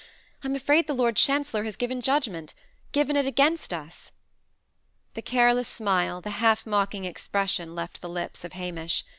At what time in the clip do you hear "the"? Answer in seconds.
0.87-0.95, 5.13-5.21, 6.21-6.31, 8.01-8.09